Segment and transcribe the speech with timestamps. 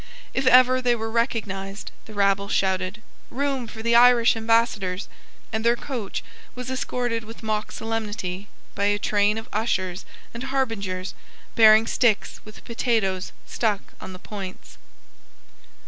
[0.33, 5.07] If ever they were recognised, the rabble shouted, "Room for the Irish Ambassadors;"
[5.53, 6.23] and their coach
[6.55, 10.03] was escorted with mock solemnity by a train of ushers
[10.33, 11.13] and harbingers
[11.53, 14.79] bearing sticks with potatoes stuck on the points.